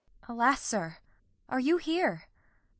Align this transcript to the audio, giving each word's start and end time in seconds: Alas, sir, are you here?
Alas, 0.27 0.59
sir, 0.63 0.97
are 1.47 1.59
you 1.59 1.77
here? 1.77 2.23